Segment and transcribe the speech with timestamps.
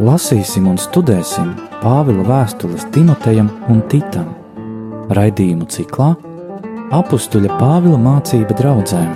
[0.00, 1.50] Lasīsim un studēsim
[1.82, 4.30] Pāvila vēstules Timotejam un Titam.
[5.12, 6.14] Raidījumu ciklā
[6.96, 9.10] Apustuļa Pāvila mācība draudzēm.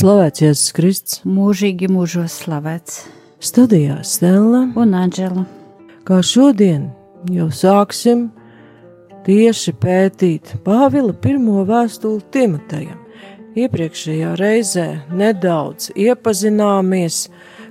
[0.00, 3.04] Slavēts Jēzus Kristus, mūžīgi mūžos slavēts.
[3.36, 5.44] studijā Stela, Un Anģela,
[6.08, 6.88] kā šodien
[7.28, 8.30] jau sāksim
[9.26, 12.98] tieši pētīt Pāvila pirmo vēstuli Timotejam.
[13.58, 17.24] Iepriekšējā reizē nedaudz iepazināmies,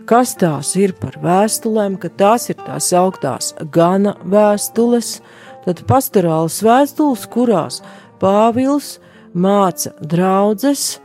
[0.09, 5.19] kas tās ir par vēstulēm, ka tās ir tās augtās gana vēstules,
[5.65, 7.79] tad pastorālas vēstules, kurās
[8.19, 8.97] Pāvils
[9.33, 10.97] māca draudzes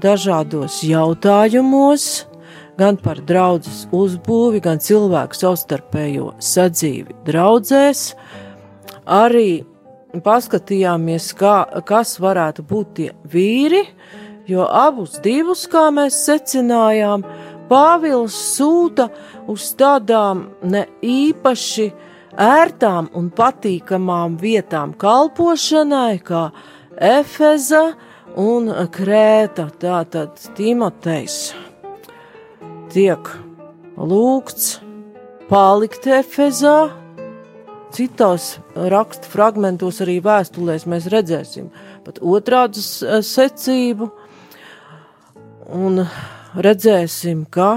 [0.00, 2.24] dažādos jautājumos,
[2.80, 8.06] gan par draudzes uzbūvi, gan cilvēku savstarpējo sadzīvi draudzēs,
[9.04, 9.64] arī
[10.20, 11.56] paskatījāmies, kā,
[11.88, 13.86] kas varētu būt tie vīri,
[14.50, 17.24] jo abus divus, kā mēs secinājām,
[17.72, 19.06] Pāvils sūta
[19.48, 21.86] uz tādām ne īpaši
[22.36, 26.50] ērtām un patīkamām vietām kalpošanai, kā
[27.00, 27.94] Efeza
[28.36, 31.38] un Krēta, tātad Timotejs
[32.92, 33.30] tiek
[33.96, 34.82] lūgts
[35.48, 36.90] palikt Efezā,
[37.92, 41.70] Citos rakstu fragmentos, arī vēstulēs, mēs redzēsim
[42.04, 44.08] pat otrādu secību,
[45.72, 46.04] un
[46.56, 47.70] redzēsim, ka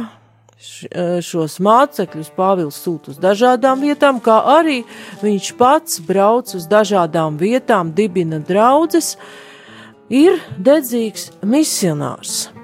[1.22, 4.80] šos mācekļus Pāvils sūta uz dažādām vietām, kā arī
[5.22, 9.14] viņš pats brauc uz dažādām vietām, dibina draudzes,
[10.10, 12.55] ir dedzīgs misionārs.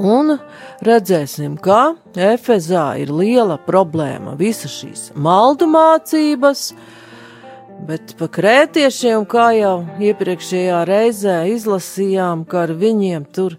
[0.00, 0.32] Un
[0.80, 6.70] redzēsim, ka Efezā ir liela problēma, visas šīs maldu mācības,
[7.84, 13.58] bet pa krētiešiem, kā jau iepriekšējā reizē izlasījām, ka ar viņiem tur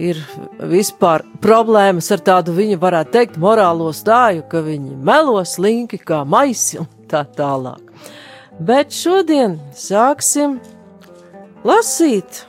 [0.00, 0.18] ir
[0.72, 6.80] vispār problēmas ar tādu, viņa varētu teikt, morālo stāju, ka viņi melo slinki kā maisi
[6.82, 7.94] un tā tālāk.
[8.58, 10.58] Bet šodien sāksim
[11.62, 12.42] lasīt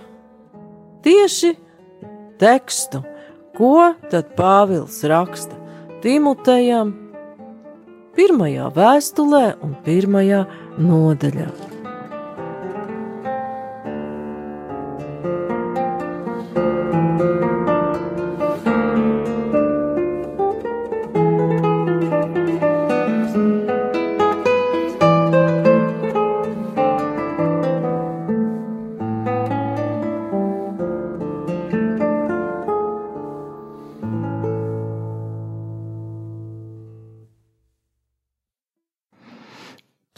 [1.05, 1.53] tieši
[2.41, 3.05] tekstu
[3.57, 5.57] Ko tad Pāvils raksta
[6.03, 6.93] Timotejam
[8.15, 10.45] pirmajā vēstulē un pirmajā
[10.79, 11.70] nodaļā?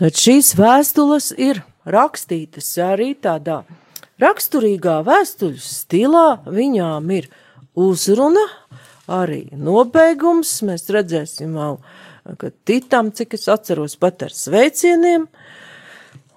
[0.03, 3.61] Tad šīs vēstules ir rakstītas arī tādā
[4.19, 6.23] raksturīgā vēstuļu stilā.
[6.43, 7.29] Viņām ir
[7.79, 8.43] uzruna,
[9.07, 10.51] arī nobeigums.
[10.67, 11.79] Mēs redzēsim vēl,
[12.35, 15.29] ka titam, cik es atceros, pat ar sveicieniem.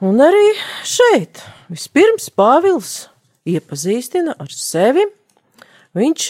[0.06, 0.46] Un arī
[0.86, 3.08] šeit vispirms Pāvils
[3.50, 5.08] iepazīstina ar sevi.
[5.98, 6.28] Viņš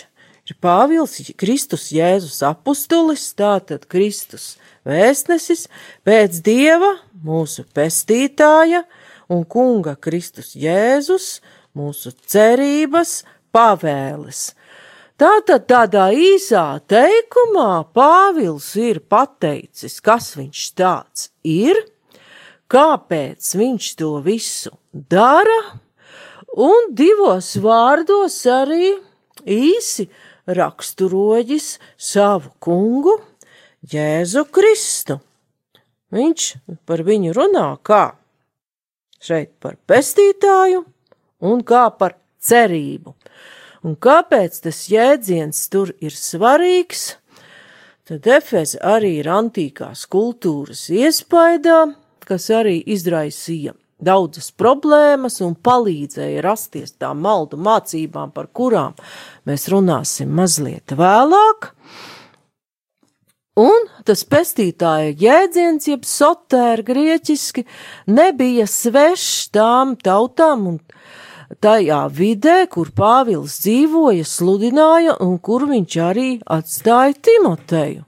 [0.49, 4.55] ir Pāvils Kristus Jēzus apustulis, tātad Kristus
[4.89, 5.67] vēstnesis
[6.09, 6.95] pēc Dieva,
[7.26, 8.84] mūsu pestītāja
[9.32, 11.41] un Kunga Kristus Jēzus,
[11.76, 13.20] mūsu cerības
[13.54, 14.53] pavēles.
[15.16, 21.81] Tātad tādā īsā teikumā Pāvils ir pateicis, kas viņš tāds ir,
[22.69, 25.56] kāpēc viņš to visu dara,
[26.53, 28.93] un divos vārdos arī
[29.48, 30.10] īsi
[30.47, 33.16] raksturojis savu kungu
[33.88, 35.20] Jēzu Kristu.
[36.15, 36.50] Viņš
[36.87, 38.05] par viņu runā kā
[39.22, 40.84] šeit par pestītāju
[41.47, 43.15] un kā par cerību.
[43.87, 47.17] Un kāpēc tas jēdziens tur ir svarīgs?
[48.06, 51.89] Tad Efeze arī ir antīkās kultūras iespaidā,
[52.27, 58.94] kas arī izraisīja daudzas problēmas un palīdzēja rasties tām maldu mācībām, par kurām
[59.49, 61.73] mēs runāsim mazliet vēlāk.
[63.56, 67.62] Un tas pestītāja jēdziens, jeb sotēra grieķiski,
[68.12, 70.82] nebija svešs tām tautām un
[71.64, 78.05] tajā vidē, kur Pāvils dzīvoja, sludināja un kur viņš arī atstāja Timoteju.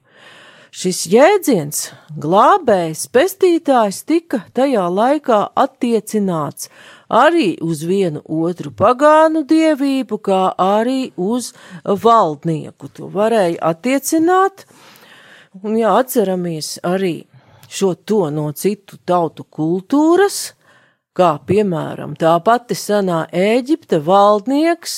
[0.79, 1.79] Šis jēdziens,
[2.21, 6.69] glābējs, pestītājs, tika tajā laikā attiecināts
[7.09, 12.93] arī uz vienu otru pagānu dievību, kā arī uz valdnieku.
[13.01, 14.67] To varēja attiecināt
[15.63, 17.27] Un jā, atceramies arī
[17.69, 20.53] šo to no citu tautu kultūras,
[21.17, 24.97] kā piemēram tā pati senā Ēģipte valdnieks,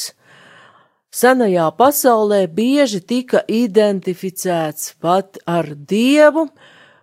[1.10, 6.48] senajā pasaulē bieži tika identificēts pat ar dievu,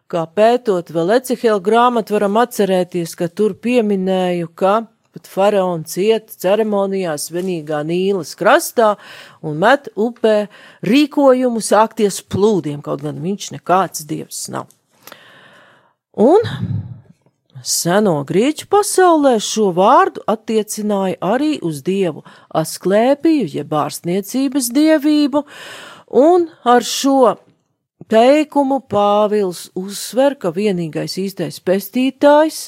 [0.08, 4.84] kā pētot vēl Ecihela grāmatu varam atcerēties, ka tur pieminēju, ka
[5.18, 8.94] pat faraons iet ceremonijā svinīgā Nīlas krastā
[9.42, 10.48] un met upē
[10.86, 14.70] rīkojumu sākties plūdiem, kaut gan viņš nekāds dievs nav.
[16.14, 16.46] Un
[17.66, 22.22] Seno grieķu pasaulē šo vārdu attiecināja arī uz dievu
[22.54, 25.42] Asklēpiju, jeb ārstniecības dievību,
[26.22, 27.34] un ar šo
[28.14, 32.68] teikumu Pāvils uzsver, ka vienīgais īstais pestītājs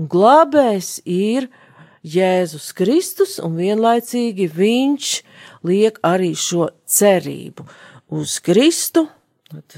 [0.00, 1.50] un glābējs ir
[2.02, 5.10] Jēzus Kristus, un vienlaicīgi viņš
[5.68, 7.68] liek arī šo cerību
[8.12, 9.06] uz Kristu,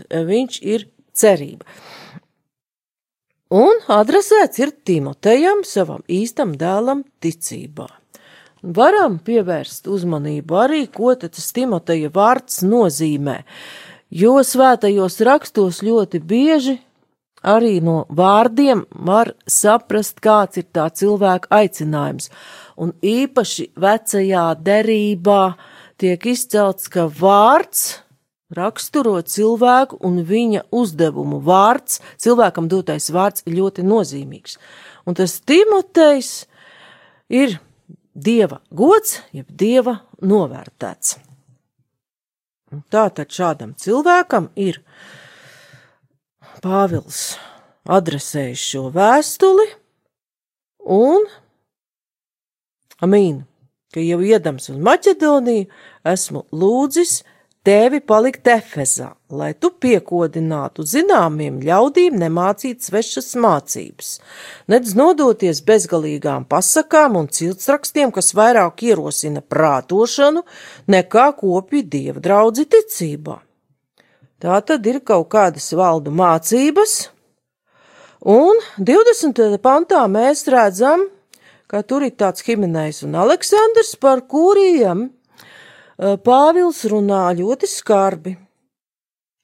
[0.08, 1.68] viņš ir cerība
[3.54, 7.86] un adresēts ir Timotejam, savam īstam dēlam, ticībā.
[8.64, 13.42] Varam pievērst uzmanību arī, ko tas Timoteja vārds nozīmē,
[14.08, 16.78] jo svētajos rakstos ļoti bieži
[17.44, 22.30] arī no vārdiem var saprast, kāds ir tā cilvēka aicinājums,
[22.80, 25.42] un īpaši vecajā derībā
[26.00, 28.00] tiek izcelts, ka vārds
[28.54, 31.40] raksturo cilvēku un viņa uzdevumu.
[31.44, 34.58] Vārds, cilvēkam dotais vārds ir ļoti nozīmīgs.
[35.06, 36.46] Un tas Timotejs
[37.28, 37.58] ir
[38.14, 41.18] dieva gods, jeb dieva novērtēts.
[42.90, 44.80] Tātad šādam cilvēkam ir
[46.62, 47.34] Pāvils
[47.90, 49.66] adresējis šo vēstuli
[50.94, 51.26] un
[53.02, 53.42] Amīnu,
[53.92, 55.66] ka jau iedams uz Maķedoniju
[56.06, 57.22] esmu lūdzis
[57.66, 64.12] tevi palikt Efezā, lai tu piekodinātu zināmiem ļaudīm nemācīt svešas mācības,
[64.70, 70.44] nedz nodoties bezgalīgām pasakām un ciltsrakstiem, kas vairāk ierosina prātošanu
[70.92, 73.40] nekā kopju dieva draudzi ticībā.
[74.42, 76.94] Tā tad ir kaut kādas valdu mācības,
[78.24, 79.58] un 20.
[79.62, 81.06] pantā mēs redzam,
[81.70, 85.10] ka tur ir tāds Himenējs un Aleksandrs, par kuriem
[85.94, 88.34] Pāvils runā ļoti skarbi.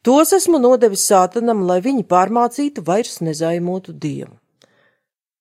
[0.03, 4.33] Tos esmu nodevis sātanam, lai viņi pārmācītu vairs nezaimotu dievu.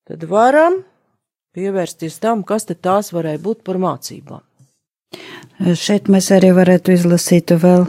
[0.05, 0.81] Tad varam
[1.55, 4.43] pievērsties tam, kas te tās varēja būt par mācībām.
[5.79, 7.87] Šeit mēs arī varētu izlasīt vēl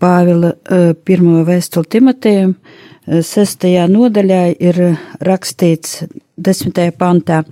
[0.00, 0.54] Pāvila
[1.04, 2.54] pirmo vēstuli Timotejam,
[3.06, 4.78] sestajā nodaļā ir
[5.26, 6.04] rakstīts
[6.40, 7.42] desmitajā pantā,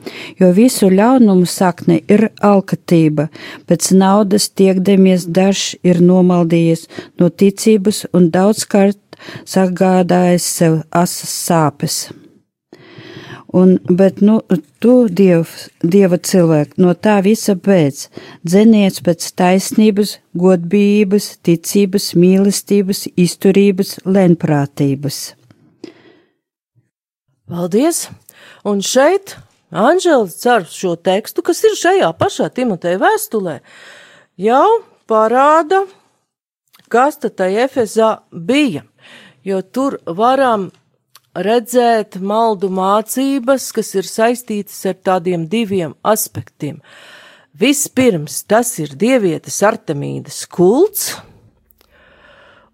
[0.41, 3.29] jo visu ļaunumu sakne ir alkatība,
[3.69, 6.87] pēc naudas tiekdemies dažs ir nomaldījies
[7.21, 9.01] no ticības un daudzkārt
[9.49, 12.07] sagādājis sev asas sāpes.
[13.49, 14.43] Un, bet, nu,
[14.85, 15.49] tu, diev,
[15.81, 18.03] dieva cilvēki, no tā visa pēc,
[18.45, 25.21] dzeniec pēc taisnības, godbības, ticības, mīlestības, izturības, lenprātības.
[27.49, 28.09] Paldies!
[28.69, 33.59] Un šeit Anģēlis cer šo tekstu, kas ir šajā pašā Timoteja vēstulē,
[34.41, 34.69] jau
[35.09, 35.83] parāda,
[36.89, 38.85] kas tad tai Efezā bija,
[39.45, 40.71] jo tur varam
[41.45, 46.81] redzēt maldu mācības, kas ir saistītas ar tādiem diviem aspektiem.
[47.59, 51.17] Vispirms tas ir dievietes Artemīdas kults,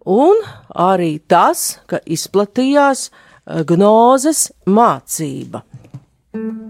[0.04, 3.08] un arī tas, ka izplatījās
[3.68, 5.64] gnozes mācība.
[6.34, 6.63] Pa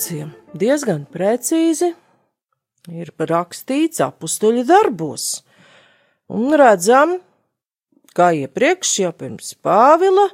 [0.00, 1.92] situācijām diezgan precīzi
[2.88, 5.42] ir rakstīts apstuļu darbos.
[6.28, 7.18] Un redzam,
[8.14, 10.30] kā iepriekš, jau pirms Pāvila,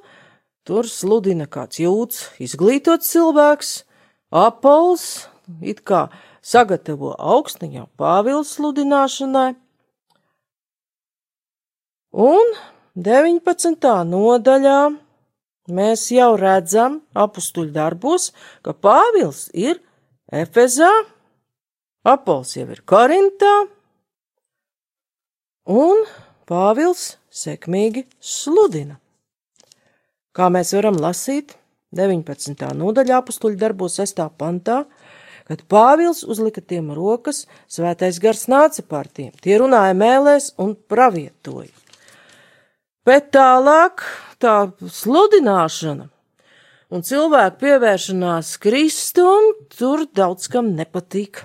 [0.64, 3.84] tur sludina kāds jūts, izglītots cilvēks,
[4.30, 5.26] apols,
[5.60, 6.10] it kā
[6.42, 9.56] sagatavo augstniņā Pāvils sludināšanai,
[12.12, 12.54] un
[12.94, 13.82] 19.
[14.06, 15.05] nodaļā
[15.68, 18.30] mēs jau redzam apstuļu darbos,
[18.62, 19.80] ka Pāvils ir
[20.32, 20.90] Efezā,
[22.06, 23.54] Apols jau ir Korintā,
[25.66, 26.04] un
[26.46, 29.00] Pāvils sekmīgi sludina.
[30.36, 31.56] Kā mēs varam lasīt
[31.96, 32.68] 19.
[32.76, 34.20] nodaļā apstuļu darbos 6.
[34.38, 34.84] pantā,
[35.46, 41.72] kad Pāvils uzlika tiem rokas, svētais gars nāca pār tiem, tie runāja mēlēs un pravietoja.
[43.06, 44.02] Bet tālāk
[44.42, 46.08] tā sludināšana
[46.92, 51.42] un cilvēku pievēršanās Kristum tur daudz kam nepatīk.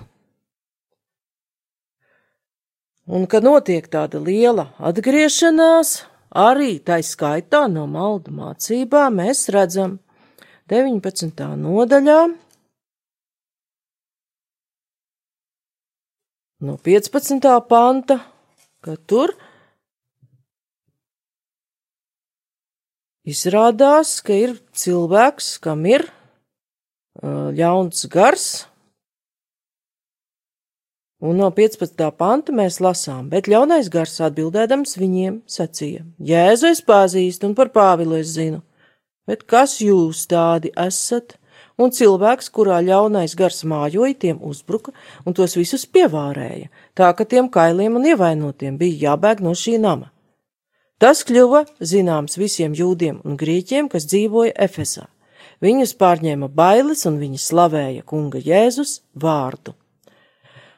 [3.12, 6.04] Un, kad notiek tāda liela atgriešanās,
[6.38, 9.98] arī tā skaitā no maldu mācībām, mēs redzam
[10.70, 11.42] 19.
[11.58, 12.20] nodaļā,
[16.62, 17.50] no 15.
[17.68, 18.20] panta,
[18.86, 19.34] ka tur
[23.28, 26.06] izrādās, ka ir cilvēks, kam ir
[27.22, 28.46] ļauns gars,
[31.22, 32.08] un no 15.
[32.18, 38.18] panta mēs lasām, bet ļaunais gars atbildēdams viņiem sacīja: Jēzu es pazīstu un par Pāvilu
[38.18, 38.62] es zinu,
[39.28, 41.38] bet kas jūs tādi esat?
[41.80, 44.92] un cilvēks, kurā ļaunais gars mājoja, tiem uzbruka
[45.26, 50.11] un tos visus pievārēja, tā ka tiem kailiem un ievainotiem bija jābēg no šī nama.
[51.02, 55.08] Tas kļuva zināms visiem jūdiem un grieķiem, kas dzīvoja Efesā.
[55.58, 59.74] Viņus pārņēma bailes un viņi slavēja kunga Jēzus vārdu.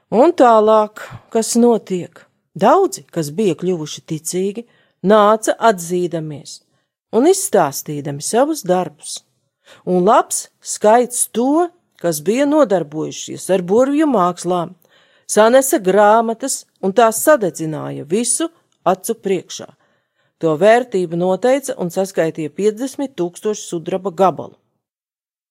[0.09, 2.25] Un tālāk, kas notiek?
[2.57, 4.65] Daudzi, kas bija kļuvuši ticīgi,
[5.05, 6.63] nāca atzīdamies
[7.13, 9.21] un izstāstīdami savus darbus
[9.85, 11.69] un labs skaits to,
[12.01, 14.75] kas bija nodarbojušies ar burvju mākslām,
[15.29, 18.49] sanesa grāmatas un tās sadedzināja visu
[18.85, 19.69] acu priekšā.
[20.43, 24.57] To vērtību noteica un saskaitīja 50 tūkstoši sudraba gabalu.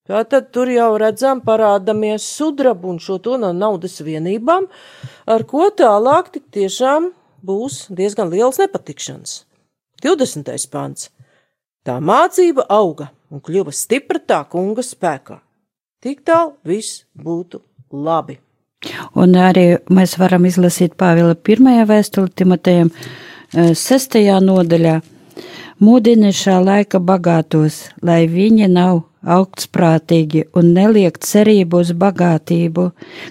[0.03, 4.67] Tātad tur jau redzam parādamies sudrabu un šo to no naudas vienībām,
[5.31, 9.45] ar ko tālāk tik tiešām būs diezgan liels nepatikšanas.
[10.03, 10.51] 20.
[10.71, 11.07] pants.
[11.87, 15.39] Tā mācība auga un kļuva stipra tā kunga spēkā.
[16.03, 17.63] Tik tālu viss būtu
[17.95, 18.41] labi.
[19.15, 22.91] Un arī mēs varam izlasīt Pāvila pirmajā vēstuli Timotejam
[23.53, 24.99] sestajā nodaļā.
[25.83, 32.89] Mūdini šā laika bagātos, lai viņi nav augstprātīgi un neliek cerību uz bagātību,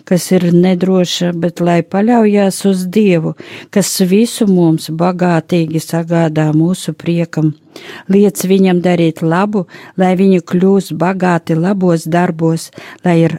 [0.09, 3.35] kas ir nedroša, bet lai paļaujās uz Dievu,
[3.71, 7.53] kas visu mums bagātīgi sagādā mūsu priekam.
[8.13, 12.71] Liec viņam darīt labu, lai viņi kļūs bagāti labos darbos,
[13.05, 13.39] lai ir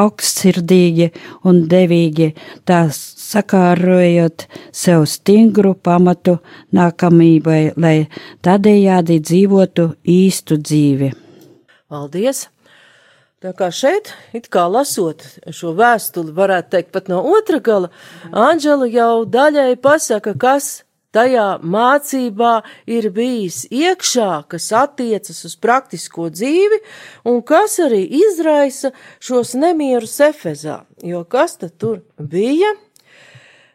[0.00, 1.10] augstsirdīgi
[1.48, 2.32] un devīgi,
[2.68, 6.38] tā sakārojot sev stingru pamatu
[6.76, 7.96] nākamībai, lai
[8.44, 11.12] tādējādi dzīvotu īstu dzīvi.
[11.88, 12.48] Paldies!
[13.38, 15.22] Tā kā šeit, it kā lasot
[15.54, 17.92] šo vēstuli, varētu teikt pat no otra gala,
[18.34, 20.80] Anģela jau daļai pasaka, kas
[21.14, 22.52] tajā mācībā
[22.90, 26.80] ir bijis iekšā, kas attiecas uz praktisko dzīvi
[27.28, 30.82] un kas arī izraisa šos nemierus Efezā.
[31.02, 32.74] Jo kas tad tur bija?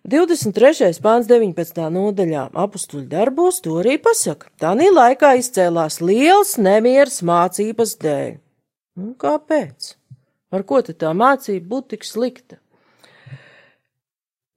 [0.04, 1.00] 23.
[1.00, 1.78] pāns 19.
[1.96, 4.50] nodaļā apstuļu darbos to arī pasaka.
[4.60, 8.34] Tanī laikā izcēlās liels nemieris mācības dēļ.
[9.00, 9.94] Un kāpēc?
[10.54, 12.60] Ar ko tad tā mācība būtu tik slikta?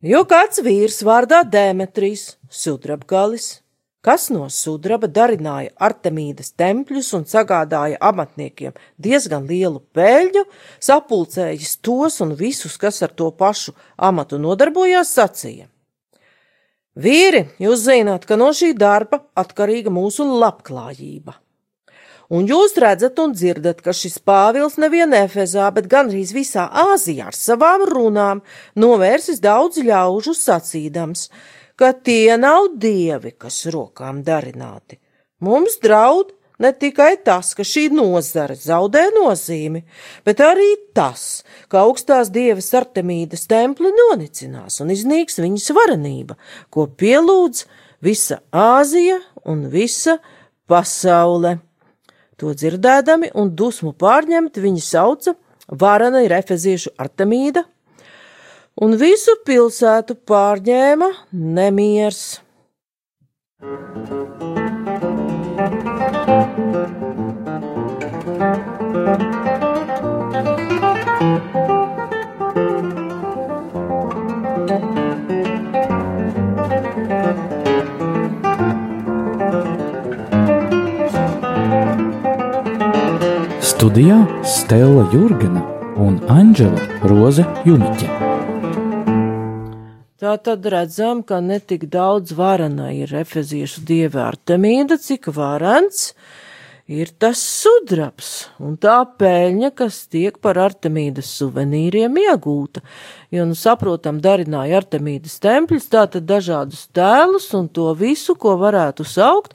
[0.04, 3.62] Jo kāds vīrs vārdā Demetrijs, sudrabgalis,
[4.04, 10.42] kas no sudraba darināja Artemīdas tempļus un sagādāja amatniekiem diezgan lielu peļņu,
[10.84, 15.70] sapulcējis tos un visus, kas ar to pašu amatu nodarbojās, sacīja.
[16.92, 21.40] Vīri, jūs zināt, ka no šī darba atkarīga mūsu labklājība.
[22.32, 27.36] Un jūs redzat un dzirdat, ka šis Pāvils nevien Efezā, bet gandrīz visā Āzijā ar
[27.38, 28.42] savām runām
[28.74, 31.28] novērsis daudz ļaužu sacīdams,
[31.78, 34.98] ka tie nav dievi, kas rokām darināti.
[35.38, 39.84] Mums draud ne tikai tas, ka šī nozara zaudē nozīmi,
[40.26, 46.38] bet arī tas, ka augstās dievas Artemīdas templi nonicinās un iznīks viņas varenība,
[46.72, 47.66] ko pielūdz
[48.02, 50.18] visa Āzija un visa
[50.66, 51.58] pasaule.
[52.36, 55.32] To dzirdēdami un dusmu pārņemti viņi sauca
[55.82, 57.64] varana ir efeziešu Artemīda,
[58.84, 62.26] un visu pilsētu pārņēma nemiers.
[83.76, 85.60] Studijā Stela Jurgena
[86.00, 86.80] un Anģela
[87.10, 88.06] Roze Juniķe.
[90.16, 96.14] Tā tad redzam, ka netik daudz varana ir efeziešu dieva Artemīda, cik varants
[96.88, 102.80] ir tas sudrabs un tā peļņa, kas tiek par Artemīdas suvenīriem iegūta.
[103.28, 109.52] Jo, nu, saprotam, darināja Artemīdas templis, tātad dažādus tēlus un to visu, ko varētu saukt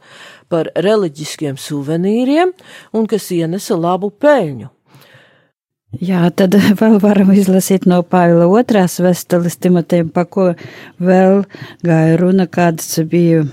[0.51, 2.53] par reliģiskiem suvenīriem
[2.93, 4.69] un kas ienesa labu peļņu.
[5.99, 10.53] Jā, tad vēl varam izlasīt no Pāvila otrās vestules Timotejam, pa ko
[10.99, 11.43] vēl
[11.83, 13.43] gāja runa, kādas bija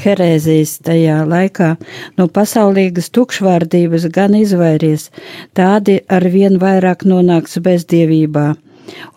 [0.00, 1.74] herēzijas tajā laikā.
[2.16, 5.10] No pasaulīgas tukšvārdības gan izvairies,
[5.56, 8.52] tādi ar vien vairāk nonāks bezdievībā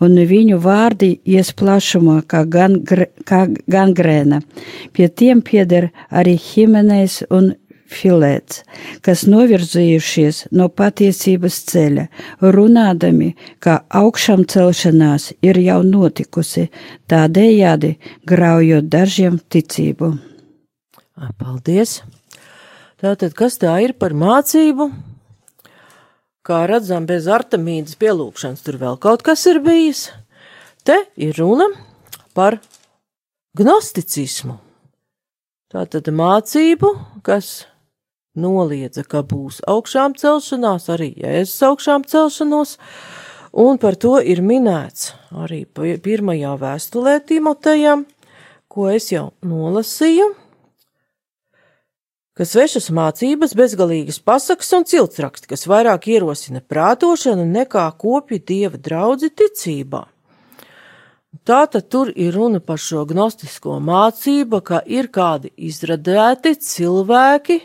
[0.00, 2.80] un viņu vārdi ies plašumā kā, gan,
[3.28, 4.42] kā gangrēna.
[4.92, 7.54] Pie tiem pieder arī Himenejs un
[7.86, 8.64] Filēts,
[9.06, 12.06] kas novirzījušies no patiesības ceļa,
[12.42, 13.28] runādami,
[13.62, 16.66] ka augšām celšanās ir jau notikusi,
[17.06, 17.92] tādējādi
[18.26, 20.16] graujot dažiem ticību.
[21.38, 22.00] Paldies!
[22.96, 24.90] Tātad, kas tā ir par mācību,
[26.46, 30.12] Kā redzam, bez artemīdas pielūgšanas tur vēl kaut kas ir bijis.
[30.86, 31.66] Te ir runa
[32.38, 32.60] par
[33.58, 34.54] gnosticismu.
[35.66, 36.92] Tā tad mācību,
[37.26, 37.66] kas
[38.38, 42.76] noliedza, ka būs augšām celšanās, arī jēzus augšām celšanos,
[43.50, 48.06] un par to ir minēts arī pirmajā vēstulē Timotejam,
[48.70, 50.30] ko es jau nolasīju
[52.36, 59.32] ka svešas mācības, bezgalīgas pasakas un ciltsraksti, kas vairāk ierosina prātošanu nekā kopju dieva draudzi
[59.32, 60.04] ticībā.
[61.46, 67.58] Tātad tur ir runa par šo gnostisko mācību, ka ir kādi izradēti cilvēki,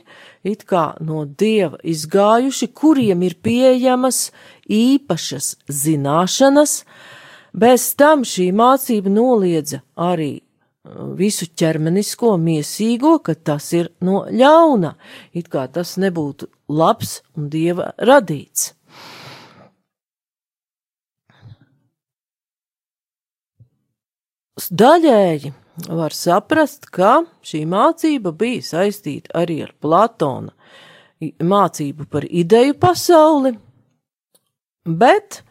[0.43, 4.29] it kā no dieva izgājuši, kuriem ir pieejamas
[4.67, 6.81] īpašas zināšanas,
[7.53, 10.41] bez tam šī mācība noliedza arī
[11.17, 14.96] visu ķermenisko, miesīgo, ka tas ir no ļauna,
[15.34, 18.74] it kā tas nebūtu labs un dieva radīts.
[24.72, 25.50] Daļēji
[25.89, 30.54] var saprast, ka šī mācība bija saistīta arī ar Platona
[31.22, 33.56] mācību par ideju pasauli,
[34.86, 35.41] bet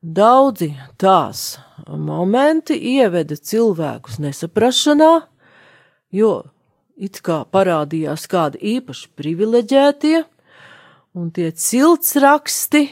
[0.00, 5.12] Daudzi tās momenti ieveda cilvēkus nesaprašanā,
[6.12, 6.32] jo
[7.00, 10.24] it kā parādījās kādi īpaši privileģētie,
[11.16, 12.82] un tie ciltsraksti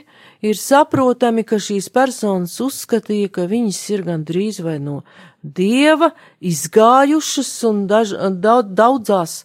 [0.48, 5.02] ir saprotami, ka šīs personas uzskatīja, ka viņas ir gandrīz vai no
[5.42, 9.42] dieva izgājušas un daž, daudzās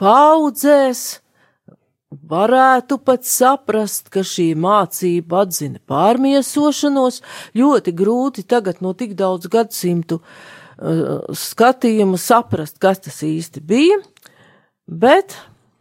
[0.00, 1.04] paudzēs
[2.22, 7.20] Varētu pat saprast, ka šī mācība atzina pārmiesošanos,
[7.58, 13.98] ļoti grūti tagad no tik daudz gadsimtu uh, skatījumu saprast, kas tas īsti bija,
[14.86, 15.36] bet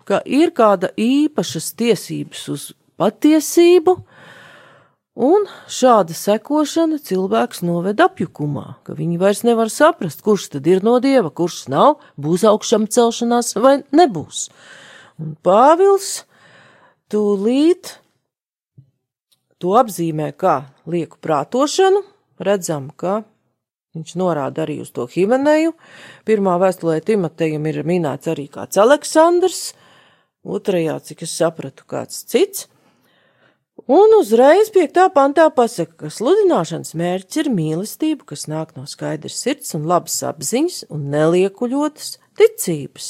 [0.08, 2.68] ka ir kāda īpašas tiesības uz
[3.00, 3.98] patiesību,
[5.14, 10.98] un šāda sekošana cilvēks noved apjukumā, ka viņi vairs nevar saprast, kurš tad ir no
[11.04, 14.48] dieva, kurš nav, būs augšām celšanās vai nebūs.
[15.22, 16.24] Un Pāvils
[17.14, 17.98] tūlīt
[19.62, 20.56] to apzīmē kā
[20.90, 22.02] lieku prātošanu,
[22.44, 23.22] redzam, ka
[23.94, 25.76] viņš norāda arī uz to Himeneju.
[26.26, 29.64] Pirmā vēstulē Timotejam ir minēts arī kāds Aleksandrs,
[30.44, 32.68] otrajā, cik es sapratu, kāds cits.
[33.90, 39.74] Un uzreiz piektā pantā pasaka, ka sludināšanas mērķis ir mīlestība, kas nāk no skaidras sirds
[39.78, 43.10] un labas apziņas un neliekuļotas ticības.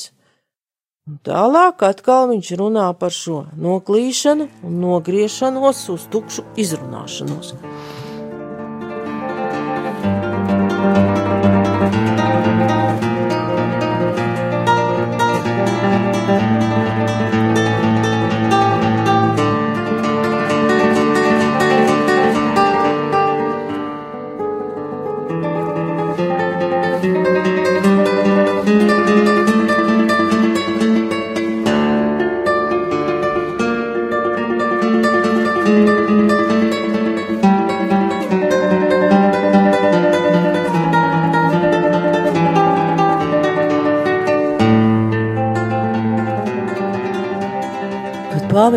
[1.03, 7.49] Un tālāk atkal viņš runā par šo noklīšanu un nogriešanos uz tukšu izrunāšanos.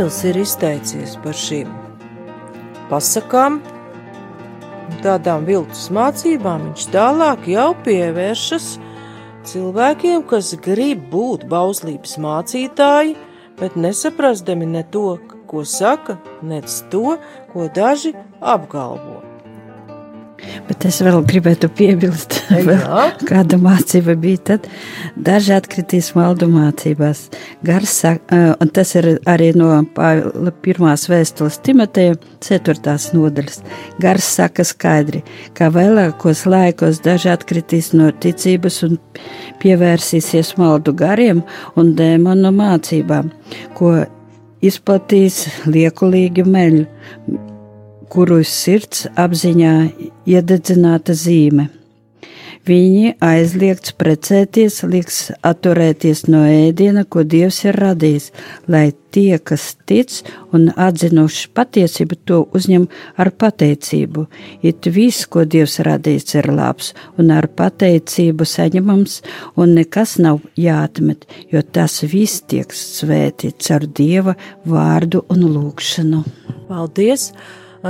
[0.07, 1.71] Pāvils ir izteicies par šīm
[2.87, 3.57] pasakām.
[5.03, 8.69] tādām viltus mācībām, viņš tālāk jau pievēršas
[9.51, 13.19] cilvēkiem, kas grib būt bauslības mācītāji,
[13.59, 15.19] bet nesaprastami ne to,
[15.51, 17.19] ko saka, nec to,
[17.51, 19.26] ko daži apgalvo.
[20.67, 22.39] Bet es vēl gribētu piebilst,
[23.31, 24.67] kāda mācība bija tad.
[25.17, 27.27] Daži atkritīs maldu mācībās.
[27.67, 27.95] Gars,
[28.35, 29.71] un tas ir arī no
[30.65, 33.63] pirmās vēstules Timoteja, ceturtās nodaļas.
[34.03, 35.23] Gars saka skaidri,
[35.57, 39.01] ka vēlākos laikos daži atkritīs no ticības un
[39.63, 41.43] pievērsīsies maldu gariem
[41.81, 43.33] un dēmonu mācībām,
[43.79, 43.97] ko
[44.65, 46.87] izplatīs liekulīgi meļu
[48.13, 49.75] kuru sirds apziņā
[50.29, 51.71] iededzināta zīme.
[52.67, 58.33] Viņi aizliegts precēties, liks atturēties no ēdiena, ko Dievs ir radījis,
[58.67, 60.17] lai tie, kas tic
[60.57, 62.89] un atzinuši patiesību, to uzņem
[63.23, 64.25] ar pateicību.
[64.67, 66.91] It viss, ko Dievs radījis, ir labs
[67.23, 69.21] un ar pateicību saņemams,
[69.55, 71.23] un nekas nav jāatmet,
[71.55, 74.35] jo tas viss tiek svētīts ar Dieva
[74.67, 76.25] vārdu un lūgšanu.
[76.67, 77.31] Paldies!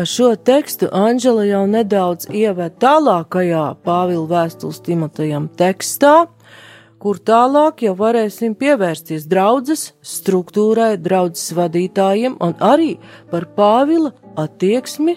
[0.05, 6.27] Šo tekstu Anģela jau nedaudz ieved tālākajā Pāvila vēstules Timotejam tekstā,
[7.01, 12.97] kur tālāk jau varēsim pievērsties draudzes struktūrai, draudzes vadītājiem un arī
[13.31, 15.17] par Pāvila attieksmi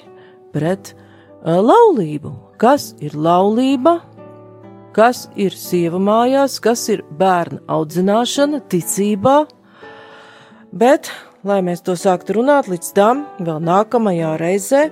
[0.53, 0.93] pret
[1.43, 2.31] laulību.
[2.61, 3.97] Kas ir laulība,
[4.95, 9.41] kas ir sieva mājās, kas ir bērna audzināšana, ticībā,
[10.71, 11.11] bet
[11.47, 14.83] lai mēs to sāktu runāt līdz tam, vēl nākamajā reizē,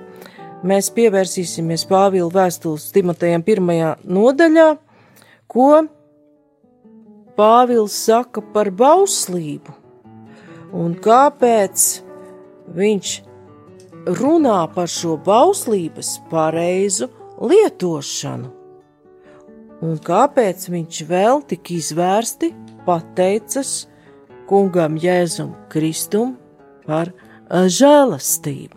[0.66, 4.68] mēs pievērsīsimies Pāvila vēstules Timotejam pirmajā nodaļā,
[5.50, 5.70] ko
[7.38, 9.76] Pāvils saka par bauslību
[10.74, 11.84] un kāpēc
[12.76, 13.12] viņš
[14.18, 17.08] runā par šo bauslības pareizu
[17.38, 18.50] lietošanu.
[19.84, 22.50] Un kāpēc viņš vēl tik izvērsti
[22.86, 23.86] pateicas
[24.48, 26.36] kungam Jēzum Kristum
[26.86, 27.12] par
[27.48, 28.76] žēlastību.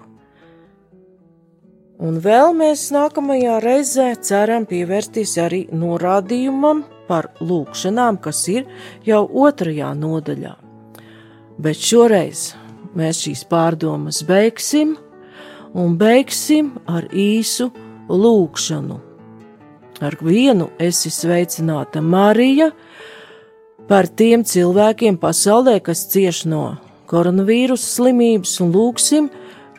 [2.02, 8.66] Un vēl mēs nākamajā reizē ceram pievērsties arī norādījumam par lūkšanām, kas ir
[9.06, 10.56] jau otrajā nodaļā.
[11.62, 12.56] Bet šoreiz
[12.98, 14.96] mēs šīs pārdomas beigsim
[15.78, 17.70] un beigsim ar īsu
[18.10, 18.98] lūkšanu.
[20.02, 22.72] Ar vienu esi sveicināta Marija,
[23.92, 26.78] par tiem cilvēkiem pasaulē, kas cieš no
[27.12, 29.26] koronavīrusa slimības, un lūksim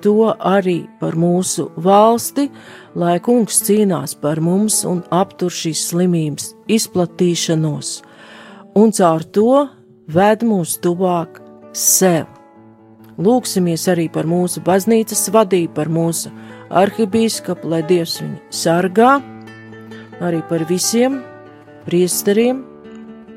[0.04, 2.50] to arī par mūsu valsti,
[2.92, 7.92] lai kungs cīnās par mums un aptur šīs slimības izplatīšanos,
[8.76, 9.62] un caur to
[10.12, 11.40] ved mūs tuvāk
[11.72, 12.26] sev.
[13.16, 16.34] Lūksimies arī par mūsu baznīcas vadību, par mūsu
[16.68, 19.14] arhibīskapu, lai Dievs viņu sargā,
[20.20, 21.22] arī par visiem
[21.88, 22.60] priesteriem,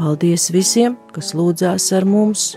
[0.00, 2.54] Paldies visiem, kas lūdzās ar mums,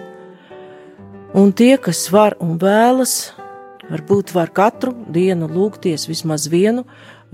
[1.35, 3.33] un tie, kas var un vēlas,
[3.89, 6.85] varbūt var katru dienu lūgties vismaz vienu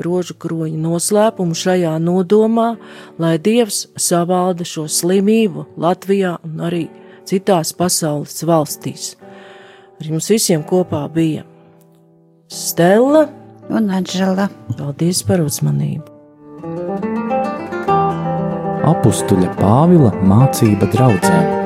[0.01, 2.71] rožu kroņa noslēpumu šajā nodomā,
[3.21, 6.83] lai Dievs savalda šo slimību Latvijā un arī
[7.29, 9.11] citās pasaules valstīs.
[10.01, 11.45] Ar jums visiem kopā bija
[12.49, 13.27] Stela
[13.69, 14.49] un Anžela.
[14.73, 16.18] Paldies par uzmanību!
[18.89, 21.58] Apstuļa Pāvila mācība draudzēm.